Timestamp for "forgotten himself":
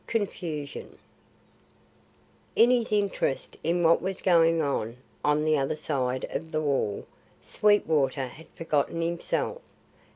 8.55-9.61